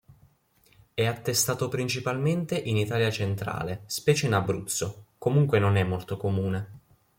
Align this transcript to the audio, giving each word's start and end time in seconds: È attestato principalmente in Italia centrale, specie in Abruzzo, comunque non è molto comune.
È 0.95 1.05
attestato 1.05 1.67
principalmente 1.69 2.57
in 2.57 2.75
Italia 2.77 3.11
centrale, 3.11 3.83
specie 3.85 4.25
in 4.25 4.33
Abruzzo, 4.33 5.09
comunque 5.19 5.59
non 5.59 5.75
è 5.75 5.83
molto 5.83 6.17
comune. 6.17 6.79